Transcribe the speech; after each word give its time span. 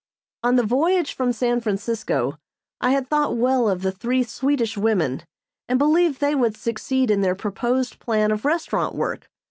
On 0.41 0.55
the 0.55 0.63
voyage 0.63 1.13
from 1.13 1.31
San 1.31 1.61
Francisco 1.61 2.39
I 2.79 2.89
had 2.89 3.07
thought 3.07 3.37
well 3.37 3.69
of 3.69 3.83
the 3.83 3.91
three 3.91 4.23
Swedish 4.23 4.75
women, 4.75 5.21
and 5.69 5.77
believed 5.77 6.19
they 6.19 6.33
would 6.33 6.57
succeed 6.57 7.11
in 7.11 7.21
their 7.21 7.35
proposed 7.35 7.99
plan 7.99 8.31
of 8.31 8.43
restaurant 8.43 8.95
work. 8.95 9.29